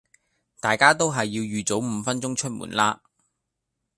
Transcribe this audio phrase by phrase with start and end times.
[0.59, 3.03] 大家都係要預早五分鐘出門啦